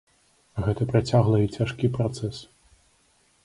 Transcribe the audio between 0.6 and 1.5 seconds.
Гэта працяглы